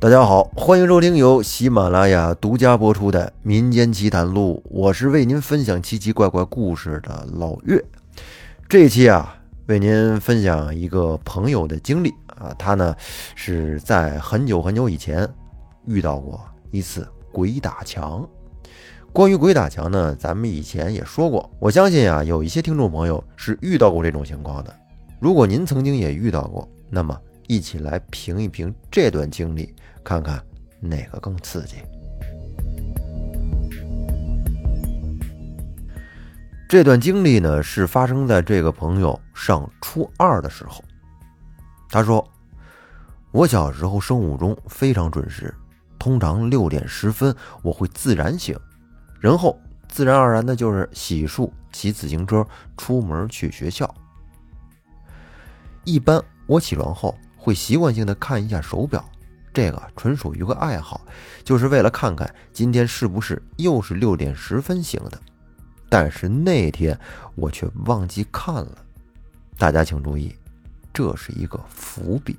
[0.00, 7.84] 大家好，欢迎收听由喜马拉雅独家播出的《民间奇谈录》，我是为您分享奇奇怪怪故事的老岳。
[8.66, 12.96] 这一期啊，为您分享一个朋友的经历啊，他呢
[13.34, 15.28] 是在很久很久以前
[15.86, 16.40] 遇到过
[16.70, 18.26] 一次鬼打墙。
[19.12, 24.74] 关于鬼打墙呢，咱们以前也说过，我相信啊，有一些听众朋友是遇到过这种情况的。
[25.18, 27.14] 如果您曾经也遇到过，那么
[27.48, 29.74] 一起来评一评这段经历。
[30.04, 30.42] 看看
[30.80, 31.76] 哪个更刺激。
[36.68, 40.84] 这段经历呢，是发生在这个朋友上初二的时候。
[41.88, 42.24] 他说
[43.32, 45.52] ：“我小时候生物钟非常准时，
[45.98, 48.56] 通常六点十分我会自然醒，
[49.18, 53.92] 然后自然而然的就是洗漱、骑自行车出门去学校。
[55.82, 59.04] 一般我起床后会习惯性的看一下手表。”
[59.52, 61.00] 这个纯属于个爱好，
[61.42, 65.20] 就是为了看看今天是不是又是六点十分醒的。
[65.88, 66.98] 但是那天
[67.34, 68.78] 我却忘记看了，
[69.58, 70.32] 大家请注意，
[70.92, 72.38] 这是一个伏笔。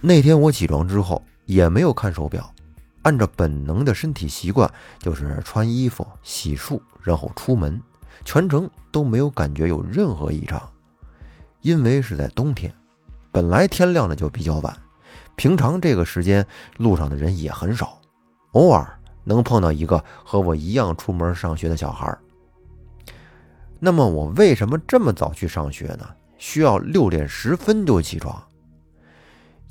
[0.00, 2.52] 那天我起床之后也没有看手表，
[3.02, 7.80] 按照本能的身体习惯，就是穿衣服、洗漱，然后出门，
[8.24, 10.60] 全程都没有感觉有任何异常。
[11.62, 12.72] 因为是在冬天，
[13.30, 14.76] 本来天亮的就比较晚。
[15.36, 16.44] 平常这个时间
[16.78, 18.00] 路上的人也很少，
[18.52, 22.16] 偶尔能碰到一个和我一样出门上学的小孩。
[23.78, 26.08] 那么我为什么这么早去上学呢？
[26.38, 28.42] 需要六点十分就起床？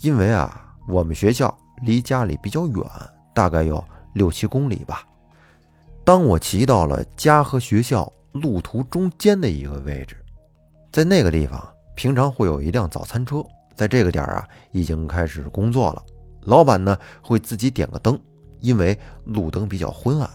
[0.02, 2.84] 因为啊，我们学校离家里比较远，
[3.34, 5.04] 大概有六七公里吧。
[6.04, 10.16] 当我骑到了家和学校路途中间的一个位置，
[10.92, 13.44] 在那个地方，平常会有一辆早餐车。
[13.76, 16.04] 在这个点儿啊，已经开始工作了。
[16.42, 18.20] 老板呢会自己点个灯，
[18.60, 20.30] 因为路灯比较昏暗。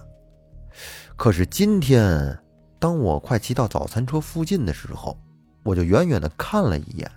[1.17, 2.39] 可是今天，
[2.79, 5.19] 当我快骑到早餐车附近的时候，
[5.63, 7.11] 我就远远的看了一眼，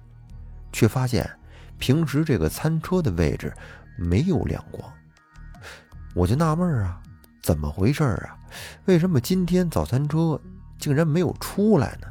[0.72, 1.30] 却发现
[1.78, 3.54] 平时这个餐车的位置
[3.98, 4.92] 没有亮光。
[6.14, 7.02] 我就纳闷啊，
[7.42, 8.38] 怎么回事啊？
[8.86, 10.40] 为什么今天早餐车
[10.78, 12.08] 竟然没有出来呢？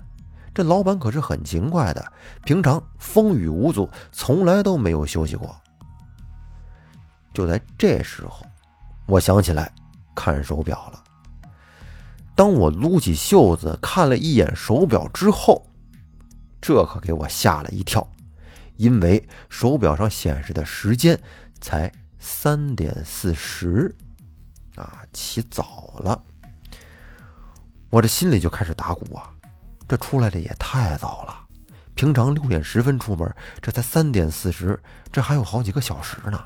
[0.55, 2.13] 这老板可是很勤快的，
[2.45, 5.55] 平常风雨无阻，从来都没有休息过。
[7.33, 8.45] 就在这时候，
[9.07, 9.73] 我想起来
[10.15, 11.03] 看手表了。
[12.35, 15.67] 当我撸起袖子看了一眼手表之后，
[16.61, 18.07] 这可给我吓了一跳，
[18.77, 21.19] 因为手表上显示的时间
[21.61, 23.95] 才三点四十，
[24.77, 26.23] 啊，起早了。
[27.91, 29.31] 我这心里就开始打鼓啊。
[29.93, 31.39] 这出来的也太早了，
[31.95, 33.31] 平常六点十分出门，
[33.61, 34.81] 这才三点四十，
[35.13, 36.43] 这还有好几个小时呢。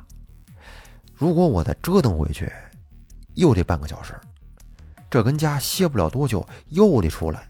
[1.15, 2.53] 如果我再折腾回去，
[3.35, 4.19] 又得半个小时，
[5.09, 7.47] 这跟家歇不了多久，又得出来。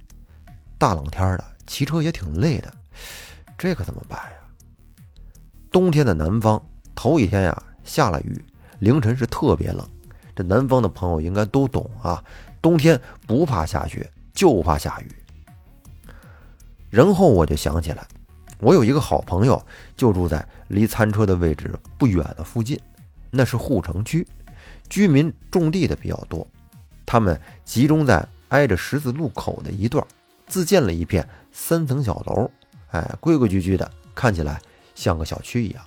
[0.77, 2.71] 大冷天的，骑车也挺累的，
[3.57, 4.37] 这可怎么办呀？
[5.73, 6.63] 冬天的南方，
[6.95, 8.45] 头一天呀下了雨，
[8.81, 9.89] 凌晨是特别冷。
[10.35, 12.23] 这南方的朋友应该都懂啊，
[12.61, 15.11] 冬天不怕下雪，就怕下雨。
[16.91, 18.07] 然后我就想起来，
[18.59, 19.63] 我有一个好朋友，
[19.97, 22.79] 就住在离餐车的位置不远的附近，
[23.31, 24.27] 那是护城区，
[24.89, 26.47] 居民种地的比较多，
[27.05, 30.05] 他们集中在挨着十字路口的一段，
[30.47, 32.51] 自建了一片三层小楼，
[32.93, 34.61] 哎，规规矩矩的，看起来
[34.95, 35.85] 像个小区一样。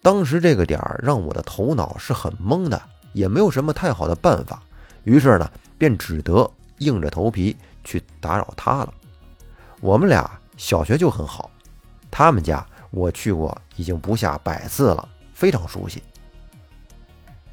[0.00, 2.80] 当时这个点儿让我的头脑是很懵的，
[3.12, 4.62] 也没有什么太好的办法，
[5.02, 8.94] 于是呢，便只得硬着头皮去打扰他了。
[9.86, 11.48] 我们俩小学就很好，
[12.10, 16.02] 他们家我去过已经不下百次了，非常熟悉。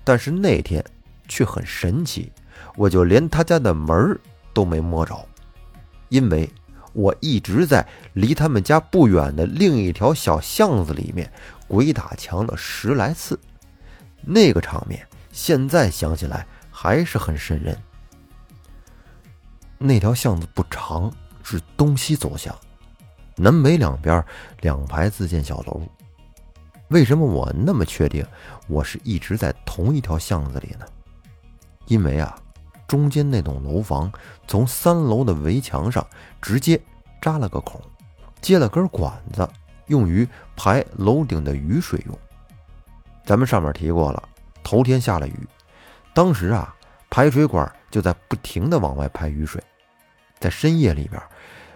[0.03, 0.83] 但是那天
[1.27, 2.31] 却很神奇，
[2.75, 4.19] 我就连他家的门
[4.51, 5.23] 都没摸着，
[6.09, 6.49] 因为
[6.93, 11.31] 我一直在离他们家不远的另一条小巷子里面
[11.67, 13.39] 鬼打墙了十来次，
[14.21, 17.77] 那个场面现在想起来还是很瘆人。
[19.77, 21.13] 那条巷子不长。
[21.43, 22.57] 是东西走向，
[23.35, 24.23] 南北两边
[24.61, 25.81] 两排自建小楼。
[26.87, 28.25] 为什么我那么确定
[28.67, 30.85] 我是一直在同一条巷子里呢？
[31.87, 32.35] 因为啊，
[32.87, 34.11] 中间那栋楼房
[34.47, 36.05] 从三楼的围墙上
[36.41, 36.79] 直接
[37.21, 37.81] 扎了个孔，
[38.41, 39.47] 接了根管子，
[39.87, 42.17] 用于排楼顶的雨水用。
[43.25, 44.21] 咱们上面提过了，
[44.63, 45.47] 头天下了雨，
[46.13, 46.75] 当时啊，
[47.09, 49.61] 排水管就在不停的往外排雨水。
[50.39, 51.21] 在深夜里边，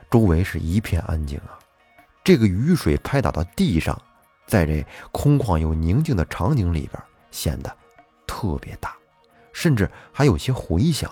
[0.10, 1.60] 周围是一片安静啊。
[2.24, 4.00] 这个雨水拍打到地上，
[4.46, 7.02] 在这空旷又宁静的场景里边
[7.32, 7.74] 显得
[8.26, 8.96] 特别大，
[9.54, 11.10] 甚至还有些回响。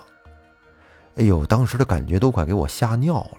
[1.16, 3.38] 哎呦，当时的感觉都快给我吓尿了。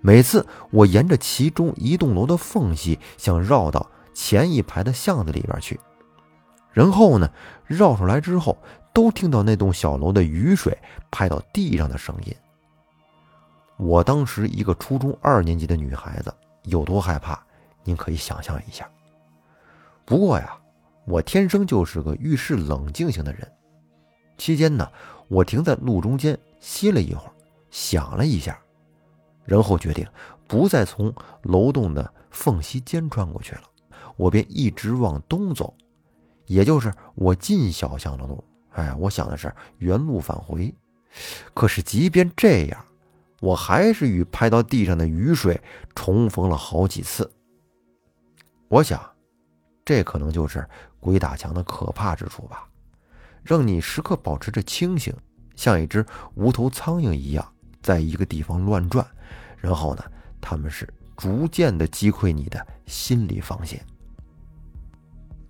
[0.00, 5.78] 每次我沿着其中一栋楼的缝隙，想绕到前一排的巷子里边去，
[6.72, 7.30] 然后呢，
[7.66, 8.58] 绕出来之后，
[8.92, 10.76] 都听到那栋小楼的雨水
[11.10, 12.34] 拍到地上的声音。
[13.84, 17.38] 我当时一个初中二年级的女孩子有多害怕，
[17.82, 18.90] 您可以想象一下。
[20.06, 20.58] 不过呀，
[21.04, 23.46] 我天生就是个遇事冷静型的人。
[24.38, 24.90] 期间呢，
[25.28, 27.32] 我停在路中间歇了一会儿，
[27.70, 28.58] 想了一下。
[29.44, 30.06] 然后决定
[30.48, 33.64] 不再从楼栋的缝隙间穿过去了，
[34.16, 35.74] 我便一直往东走，
[36.46, 38.42] 也就是我进小巷的路。
[38.70, 40.74] 哎，我想的是原路返回。
[41.52, 42.82] 可是即便这样，
[43.40, 45.60] 我还是与拍到地上的雨水
[45.94, 47.30] 重逢了好几次。
[48.68, 49.00] 我想，
[49.84, 50.66] 这可能就是
[50.98, 52.66] 鬼打墙的可怕之处吧，
[53.42, 55.14] 让你时刻保持着清醒，
[55.54, 56.04] 像一只
[56.34, 57.52] 无头苍蝇一样，
[57.82, 59.06] 在一个地方乱转。
[59.58, 60.02] 然后呢，
[60.40, 63.84] 他们是逐渐的击溃你的心理防线。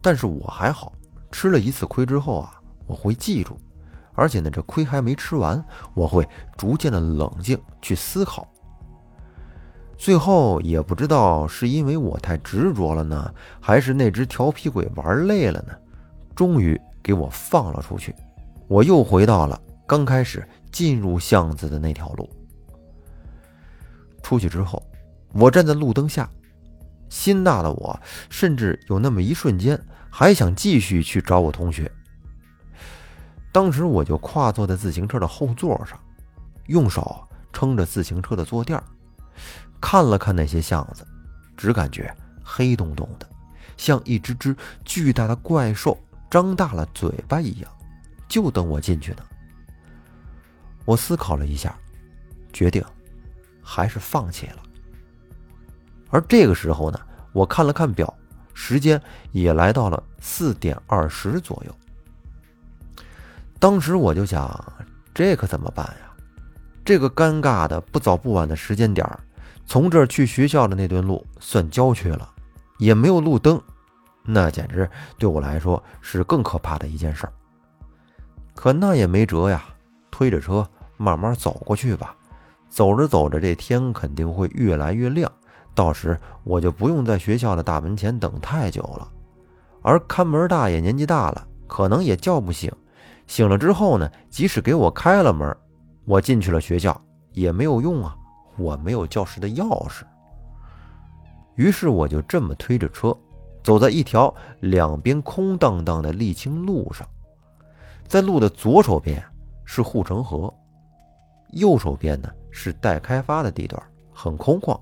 [0.03, 0.93] 但是我还好，
[1.31, 3.59] 吃了一次亏之后啊，我会记住，
[4.15, 5.63] 而且呢，这亏还没吃完，
[5.95, 6.27] 我会
[6.57, 8.47] 逐渐的冷静去思考。
[9.97, 15.73] 最后也不知道是因为我太执着了呢，还是那只调皮鬼玩累了呢，
[16.35, 18.15] 终于给我放了出去，
[18.67, 22.29] 我又回到了刚开始进入巷子的那条路。
[24.23, 24.83] 出去之后，
[25.33, 26.29] 我站在路灯下，
[27.09, 31.91] 心大的我甚至有那么一瞬间还想继续去找我同学。
[33.55, 35.97] 当时我就跨坐在自行车的后座上，
[36.67, 38.83] 用手撑着自行车的坐垫
[39.81, 41.07] 看了看那些巷子，
[41.57, 42.13] 只感觉
[42.43, 43.31] 黑洞洞的，
[43.77, 45.97] 像一只只巨大的怪兽
[46.29, 47.71] 张大了嘴巴一样，
[48.27, 49.19] 就等我进去呢。
[50.85, 51.79] 我思考了一下，
[52.53, 52.85] 决定。
[53.67, 54.59] 还是放弃了。
[56.11, 57.01] 而这个时候呢，
[57.33, 58.13] 我看了看表，
[58.53, 59.01] 时间
[59.33, 61.75] 也来到了四点二十左右。
[63.59, 64.63] 当时我就想，
[65.15, 66.13] 这可怎么办呀？
[66.85, 69.09] 这个尴尬的不早不晚的时间点
[69.65, 72.29] 从这儿去学校的那段路算郊区了，
[72.79, 73.59] 也没有路灯，
[74.23, 77.33] 那简直对我来说是更可怕的一件事儿。
[78.55, 79.65] 可那也没辙呀，
[80.11, 80.69] 推着车
[80.99, 82.15] 慢慢走过去吧。
[82.69, 85.31] 走着走着，这天肯定会越来越亮，
[85.75, 89.09] 到时我就不用在学校的大门前等太久了。
[89.81, 92.71] 而看门大爷年纪大了，可能也叫不醒。
[93.27, 95.57] 醒了之后呢，即使给我开了门，
[96.05, 96.99] 我进去了学校
[97.33, 98.17] 也没有用啊，
[98.57, 100.03] 我没有教室的钥匙。
[101.57, 103.17] 于是我就这么推着车，
[103.63, 107.09] 走在一条两边空荡荡的沥青路上，
[108.07, 109.23] 在路的左手边
[109.65, 110.53] 是护城河，
[111.53, 112.29] 右手边呢。
[112.57, 113.83] 是待开发的地段，
[114.13, 114.81] 很空旷，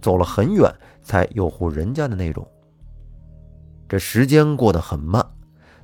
[0.00, 2.48] 走了很远才有户人家的那种。
[3.86, 5.22] 这时间过得很慢，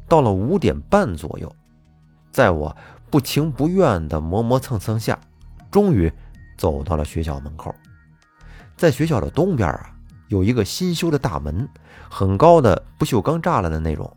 [0.08, 1.54] 到了五点半左右，
[2.30, 2.76] 在我
[3.10, 5.18] 不情不愿的磨磨蹭蹭下，
[5.70, 6.12] 终于
[6.56, 7.74] 走到了学校门口。
[8.76, 9.90] 在学校的东边啊，
[10.28, 11.68] 有一个新修的大门，
[12.08, 14.16] 很高的不锈钢栅栏的那种，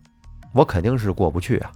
[0.53, 1.71] 我肯定是过不去啊。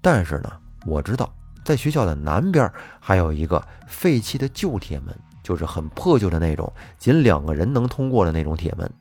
[0.00, 0.52] 但是呢，
[0.86, 1.32] 我知道。
[1.64, 8.92] 在学校的南边还有一个废弃的旧铁门，就是很破旧的那种，仅两个人能通过的那种铁门。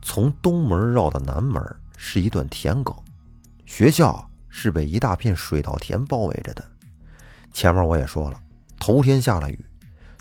[0.00, 1.62] 从东门绕到南门
[1.98, 2.96] 是一段田埂，
[3.66, 6.64] 学校是被一大片水稻田包围着的。
[7.52, 8.40] 前面我也说了，
[8.78, 9.64] 头天下了雨，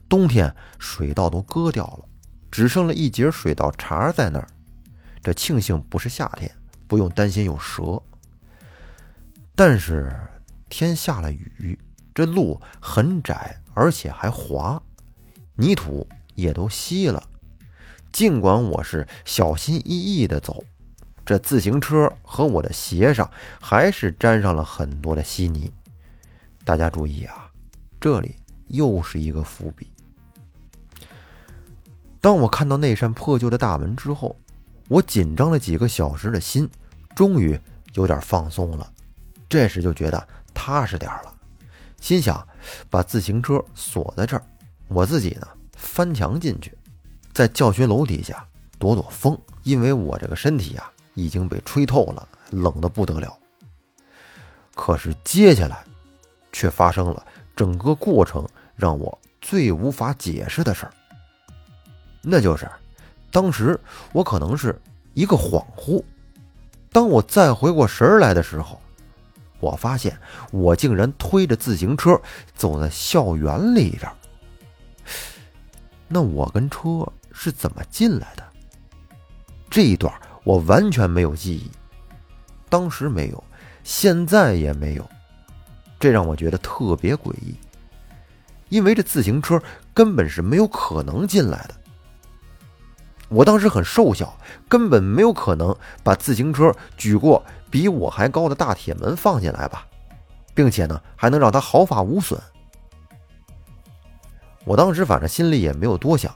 [0.10, 2.06] 冬天水稻都割掉了，
[2.50, 4.48] 只剩了一截水稻茬在那儿。
[5.22, 6.50] 这庆幸不是夏天，
[6.88, 8.02] 不用担心有蛇。
[9.54, 10.12] 但是。
[10.74, 11.78] 天下了雨，
[12.16, 14.82] 这路很窄，而且还滑，
[15.56, 17.22] 泥土也都稀了。
[18.14, 20.64] 尽管我是小心翼翼地走，
[21.32, 25.72] 这自行车和我的鞋上还是沾上了很多的稀泥。
[26.66, 27.50] 大家注意啊，
[28.02, 28.36] 这里
[28.68, 29.90] 又是一个伏笔。
[32.20, 34.38] 当我看到那扇破旧的大门之后，
[34.90, 36.70] 我紧张了几个小时的心，
[37.16, 37.58] 终于
[37.94, 38.92] 有点放松了。
[39.48, 40.28] 这时就觉得。
[40.54, 41.34] 踏实点了，
[42.02, 42.46] 心想
[42.90, 44.44] 把自行车锁在这儿，
[44.90, 45.48] 我自己呢
[45.78, 46.78] 翻墙进去，
[47.32, 48.46] 在教学楼底下
[48.78, 53.38] 躲躲风，因为我这个身体啊已经被吹透了，冷的不得了。
[54.74, 55.84] 可是接下来
[56.52, 57.26] 却发生了
[57.56, 60.94] 整个过程让我最无法解释的事儿，
[62.22, 62.70] 那就是
[63.32, 63.80] 当时
[64.14, 64.80] 我可能是
[65.14, 66.04] 一个恍惚，
[66.92, 68.80] 当我再回过神来的时候，
[69.60, 70.18] 我发现
[70.52, 72.20] 我竟然推着自行车
[72.56, 74.12] 走在校园里边。
[76.08, 78.44] 那我跟车是怎么进来的？
[79.70, 81.70] 这一段我完全没有记忆，
[82.70, 83.44] 当时没有，
[83.84, 85.08] 现在也没有，
[86.00, 87.56] 这让我觉得特别诡异。
[88.70, 89.62] 因为这自行车
[89.94, 91.76] 根本是没有可能进来的。
[93.28, 99.86] 我当时很瘦小，根本没有可能把自行车举过比我还高的大铁门放进来吧，
[100.54, 102.42] 并且呢还能让它毫发无损。
[104.64, 106.34] 我当时反正心里也没有多想，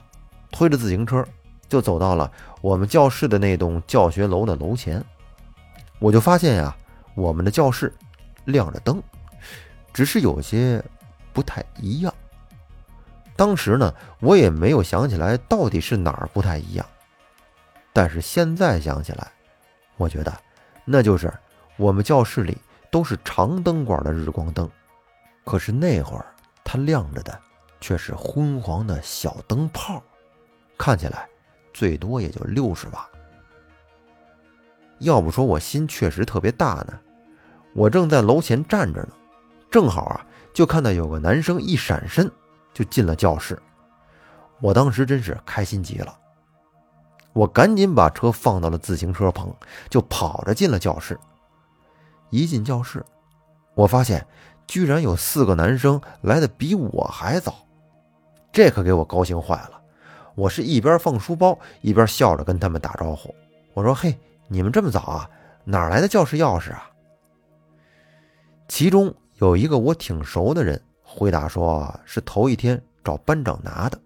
[0.50, 1.26] 推着自行车
[1.68, 2.30] 就走到了
[2.60, 5.04] 我们教室的那栋教学楼的楼前。
[5.98, 6.76] 我就发现呀，
[7.14, 7.92] 我们的教室
[8.44, 9.02] 亮着灯，
[9.92, 10.82] 只是有些
[11.32, 12.12] 不太一样。
[13.34, 16.86] 当时呢，我也没有想起来到底是哪儿不太一样，
[17.92, 19.30] 但是现在想起来，
[19.96, 20.32] 我觉得
[20.84, 21.32] 那就是
[21.76, 22.56] 我们教室里
[22.90, 24.70] 都是长灯管的日光灯，
[25.44, 26.26] 可是那会儿
[26.64, 27.38] 它亮着的
[27.80, 30.02] 却是昏黄的小灯泡，
[30.78, 31.28] 看起来
[31.76, 33.06] 最多也就六十瓦。
[35.00, 36.98] 要不说我心确实特别大呢，
[37.74, 39.08] 我正在楼前站着呢，
[39.70, 42.30] 正好啊，就看到有个男生一闪身。
[42.72, 43.58] 就进了教室，
[44.60, 46.14] 我当时真是开心极了。
[47.32, 49.50] 我赶紧把车放到了自行车棚，
[49.88, 51.18] 就跑着进了教室。
[52.28, 53.02] 一进教室，
[53.74, 54.26] 我发现
[54.66, 57.66] 居然有四个男生来的比我还早，
[58.52, 59.75] 这可给我高兴坏了。
[60.36, 63.34] 我是一边放书包，一边笑着跟他们打招呼。
[63.74, 64.16] 我说：“嘿，
[64.46, 65.28] 你们这么早啊？
[65.64, 66.88] 哪来的教室钥匙啊？”
[68.68, 70.80] 其中有一个我挺熟的人。
[71.08, 73.98] 回答说是头一天找班长拿的，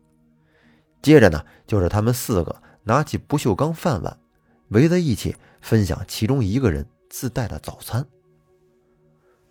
[1.03, 4.17] 接着呢就是他们四个拿起不锈钢饭碗，
[4.69, 8.07] 围在一起分享其中一个人自带的早餐。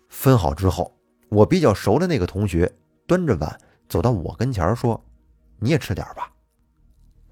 [0.08, 0.96] 分好之后，
[1.28, 2.72] 我比较熟的那个同学
[3.06, 4.98] 端着碗走到我跟前说
[5.58, 6.32] ：“你也吃点吧。”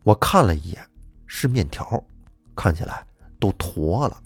[0.09, 0.83] 我看了一眼，
[1.27, 2.03] 是面条，
[2.57, 3.07] 看起来
[3.39, 4.17] 都坨了，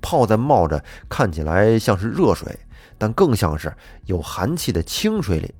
[0.00, 2.58] 泡在冒着，看起来像是热水。
[2.96, 3.70] 但更像是
[4.06, 5.54] 有寒气的清水里，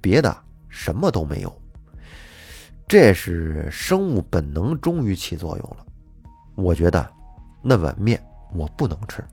[0.00, 0.36] 别的
[0.68, 1.62] 什么都没有。
[2.88, 5.86] 这是生物本能终于起作用了。
[6.56, 7.08] 我觉得
[7.62, 8.20] 那碗面
[8.52, 9.24] 我不能吃，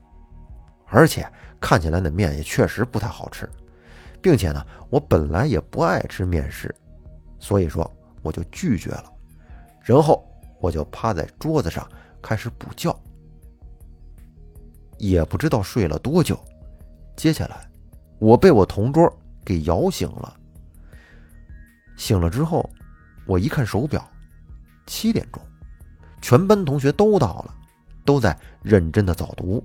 [0.86, 1.28] 而且
[1.60, 3.50] 看起来那面也确实不太好吃，
[4.22, 6.72] 并且呢，我本来也不爱吃面食，
[7.40, 7.90] 所以说
[8.22, 9.10] 我就拒绝了。
[9.84, 10.26] 然后
[10.60, 11.86] 我就趴在桌子上
[12.22, 12.96] 开始补觉，
[14.98, 16.38] 也不知道睡了多久。
[17.16, 17.70] 接下来，
[18.18, 19.14] 我被我同桌
[19.44, 20.34] 给摇醒了。
[21.96, 22.68] 醒了之后，
[23.26, 24.02] 我一看手表，
[24.86, 25.40] 七点钟，
[26.22, 27.54] 全班同学都到了，
[28.04, 29.62] 都在认真的早读，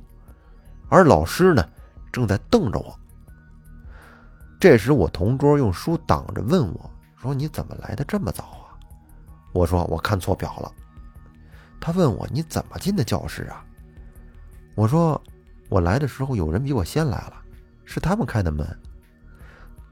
[0.90, 1.68] 而老师呢，
[2.12, 3.00] 正在瞪着我。
[4.60, 8.58] 这时，我同桌用书挡着，问我说：“你怎么来的这么早？”
[9.52, 10.72] 我说：“我看错表了。”
[11.80, 13.64] 他问我：“你怎么进的教室啊？”
[14.76, 15.22] 我说
[15.70, 17.34] ：“我来的时候有人比我先来了。”
[17.86, 18.68] 是他们开的门。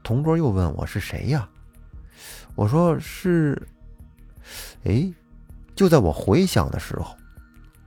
[0.02, 1.48] 同桌又问我是谁呀？
[2.54, 3.60] 我说是。
[4.84, 5.12] 哎，
[5.74, 7.16] 就在我回想的时候，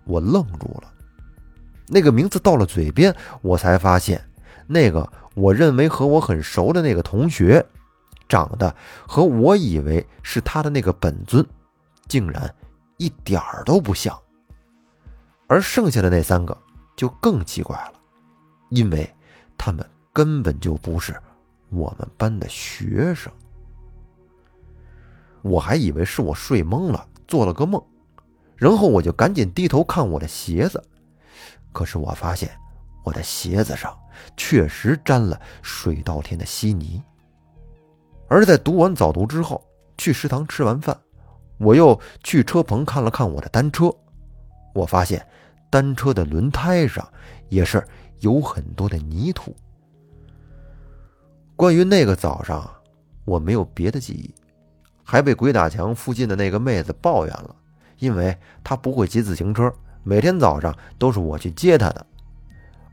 [0.04, 0.94] 我愣住了。
[1.88, 4.22] 那个名字到了嘴边，我才发现，
[4.68, 7.66] 那个我认为和我很熟的那个同学，
[8.30, 8.76] 长得
[9.08, 11.44] 和我以为是他的那个本尊，
[12.12, 12.54] 竟然
[12.98, 14.14] 一点儿都不像。
[15.48, 16.58] 而剩下的那三个
[16.98, 17.94] 就更奇怪了，
[18.70, 19.10] 因为
[19.58, 19.90] 他们。
[20.14, 21.18] 根本就不是
[21.70, 23.32] 我们班的学生，
[25.42, 27.82] 我还以为是我睡懵了，做了个梦，
[28.58, 30.84] 然后我就赶紧低头看我的鞋子，
[31.72, 32.52] 可是我发现
[33.06, 33.98] 我的鞋子上
[34.36, 37.02] 确实沾了水稻田的稀泥。
[38.28, 39.66] 而在读完早读之后，
[39.98, 41.00] 去食堂吃完饭，
[41.62, 43.94] 我又去车棚看了看我的单车，
[44.74, 45.26] 我发现
[45.70, 47.08] 单车的轮胎上
[47.50, 47.86] 也是
[48.20, 49.56] 有很多的泥土。
[51.56, 52.68] 关于那个早上，
[53.26, 54.34] 我没有别的记忆，
[55.04, 57.56] 还被鬼打墙附近的那个妹子抱怨了，
[58.00, 59.72] 因为她不会骑自行车，
[60.04, 62.04] 每天早上都是我去接她的。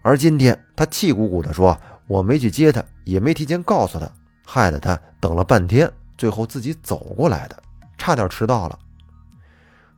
[0.02, 4.06] 而今天她气鼓鼓地说我没去接她，也没提前告诉她，
[4.44, 7.62] 害得她等了半天，最后自己走过来的，
[7.98, 8.78] 差点迟到了。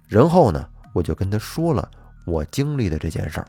[0.09, 1.89] 然后呢，我就跟他说了
[2.27, 3.47] 我经历的这件事儿，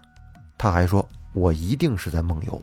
[0.58, 2.62] 他还说我一定是在梦游。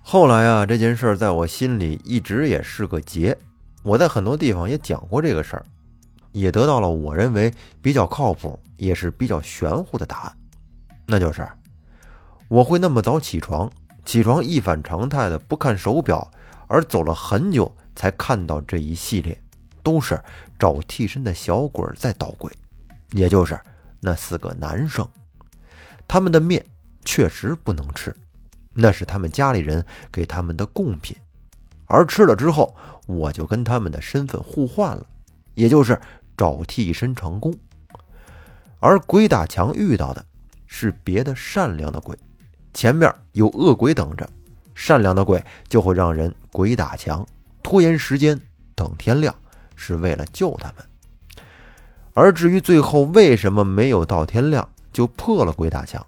[0.00, 3.36] 后来啊，这件事儿在我心里一直也是个结。
[3.82, 5.66] 我在很多地方也讲过这个事儿，
[6.32, 10.36] 也得到了我认为比较靠谱，也是比较玄乎的答案，
[11.06, 11.46] 那就是
[12.48, 13.70] 我会那么早起床，
[14.04, 16.30] 起床一反常态的不看手表，
[16.66, 19.40] 而走了很久才看到这一系列，
[19.86, 20.20] 都是
[20.58, 22.52] 找替身的小鬼在捣鬼，
[23.12, 23.56] 也就是
[24.00, 25.08] 那四个男生，
[26.08, 26.66] 他们的面
[27.04, 28.12] 确实不能吃，
[28.72, 31.16] 那是他们家里人给他们的贡品。
[31.86, 32.74] 而吃了之后，
[33.06, 35.06] 我就跟他们的身份互换了，
[35.54, 36.00] 也就是
[36.36, 37.54] 找替身成功。
[38.80, 40.26] 而鬼打墙遇到的
[40.66, 42.18] 是别的善良的鬼，
[42.74, 44.28] 前面有恶鬼等着，
[44.74, 47.24] 善良的鬼就会让人鬼打墙，
[47.62, 48.36] 拖延时间，
[48.74, 49.32] 等天亮，
[49.76, 50.84] 是为了救他们。
[52.14, 56.04] 而至于最后为什么没有到天亮就破了鬼打墙，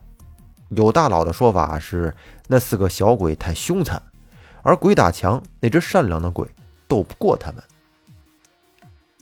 [0.70, 2.12] 有大佬的说法是
[2.48, 4.02] 那四个小鬼太凶残。
[4.62, 6.46] 而鬼打墙，那只善良的鬼
[6.88, 7.62] 斗不过他们。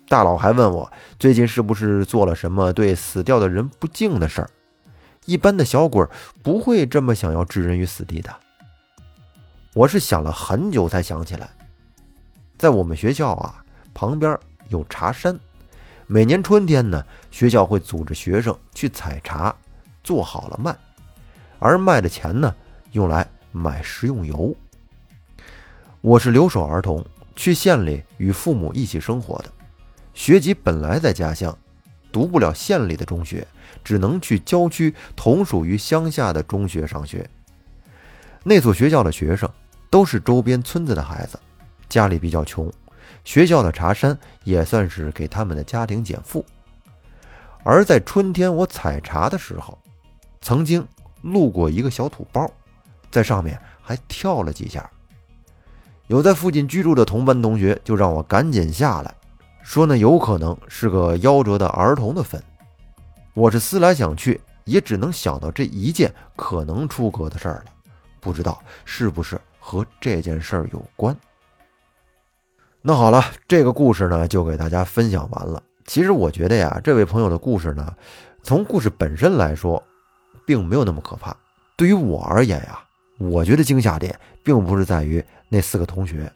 [0.09, 4.51] 大佬还问我最近是不是做了什么对死掉的人不敬的事儿？
[5.25, 6.07] 一般的小鬼
[6.43, 8.35] 不会这么想要置人于死地的。
[9.75, 11.51] 我是想了很久才想起来，
[12.57, 13.65] 在我们学校啊
[13.97, 14.39] 旁边
[14.69, 15.41] 有茶山，
[16.07, 19.57] 每年春天呢，学校会组织学生去采茶，
[20.05, 20.77] 做好了卖，
[21.59, 22.55] 而卖的钱呢
[22.93, 24.55] 用来买食用油。
[26.03, 27.03] 我是留守儿童，
[27.35, 29.51] 去县里与父母一起生活的。
[30.13, 31.57] 学籍本来在家乡，
[32.13, 33.49] 读不了县里的中学，
[33.83, 37.27] 只能去郊区同属于乡下的中学上学。
[38.45, 39.51] 那所学校的学生
[39.89, 41.41] 都是周边村子的孩子，
[41.89, 42.71] 家里比较穷，
[43.25, 46.45] 学校的茶山也算是给他们的家庭减负。
[47.63, 49.77] 而在春天我采茶的时候，
[50.41, 50.87] 曾经
[51.23, 52.49] 路过一个小土包，
[53.11, 54.89] 在上面还跳了几下。
[56.07, 59.13] 有在附近居住的同班同学就让我赶紧下来，
[59.63, 62.41] 说那有可能是个夭折的儿童的坟。
[63.35, 67.73] 我是思来想去，也只能想到这一件可能出格的事儿了，
[68.21, 71.17] 不知道是不是和这件事儿有关。
[72.89, 75.61] 那好了，这个故事呢就给大家分享完了。
[75.87, 77.93] 其实我觉得呀，这位朋友的故事呢，
[78.45, 79.83] 从故事本身来说，
[80.47, 81.37] 并没有那么可怕。
[81.77, 82.79] 对于我而言呀，
[83.19, 85.25] 我觉得惊吓点并不是在于。
[85.49, 86.33] 那四个同学，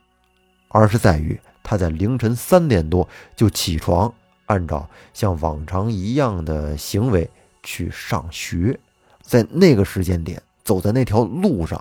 [0.71, 4.13] 而是在于他在凌晨三点多就起床，
[4.47, 7.31] 按照像往常一样的行为
[7.63, 8.77] 去上学，
[9.23, 11.81] 在那个时间点走在那条路上，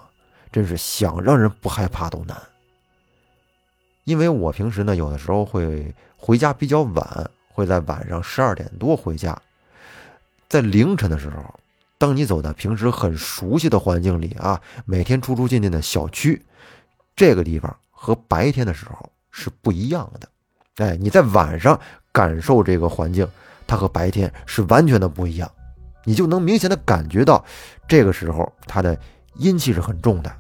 [0.52, 2.38] 真是想让人不害怕都难。
[4.10, 9.40] 因为我平时呢，有的时候会回家比较晚，会在晚上十二点多回家，
[10.48, 11.60] 在凌晨的时候，
[12.00, 16.44] 当你走在平时很熟悉的环境里啊，每天出出进进的小区。
[17.16, 20.28] 这个地方和白天的时候是不一样的，
[20.84, 21.80] 哎，你在晚上
[22.12, 23.30] 感受这个环境，
[23.68, 25.48] 它和白天是完全的不一样，
[26.04, 27.46] 你就能明显的感觉到，
[27.88, 29.00] 这个时候它的
[29.36, 30.36] 阴气是很重的，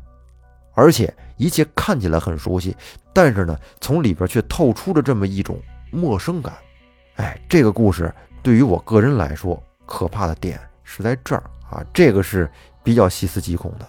[0.73, 2.75] 而且一切看起来很熟悉，
[3.13, 5.58] 但是呢，从里边却透出了这么一种
[5.89, 6.54] 陌生感，
[7.15, 12.52] 哎，这个故事对于我个人来说，可怕的点是在这儿啊，这个是
[12.84, 13.88] 比较细思极恐的。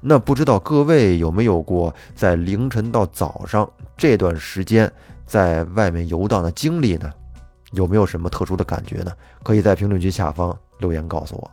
[0.00, 4.92] 那不知道各位有没有过在凌晨到早上这段时间
[5.24, 7.12] 在外面游荡的经历呢？
[7.72, 9.12] 有没有什么特殊的感觉呢？
[9.44, 11.50] 可以在评论区下方留言告诉我。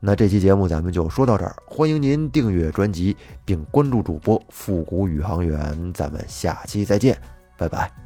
[0.00, 7.16] 那这期节目咱们就说到这儿，欢迎您订阅专辑并关注主播复古宇航员，咱们下期再见，
[7.56, 8.05] 拜拜。